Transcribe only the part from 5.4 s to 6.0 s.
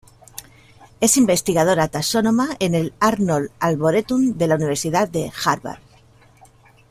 Harvard.